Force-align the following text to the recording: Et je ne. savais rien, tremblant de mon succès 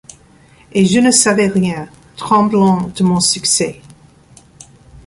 Et 0.71 0.83
je 0.87 0.99
ne. 0.99 1.11
savais 1.11 1.45
rien, 1.47 1.87
tremblant 2.17 2.87
de 2.95 3.03
mon 3.03 3.19
succès 3.19 3.79